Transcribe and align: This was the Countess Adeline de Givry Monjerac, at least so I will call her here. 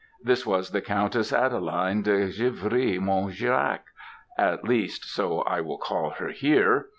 This 0.23 0.47
was 0.47 0.71
the 0.71 0.81
Countess 0.81 1.31
Adeline 1.31 2.01
de 2.01 2.29
Givry 2.31 2.97
Monjerac, 2.99 3.81
at 4.35 4.63
least 4.63 5.05
so 5.05 5.41
I 5.41 5.61
will 5.61 5.77
call 5.77 6.09
her 6.17 6.29
here. 6.29 6.87